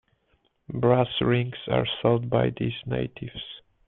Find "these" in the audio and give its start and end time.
2.59-2.73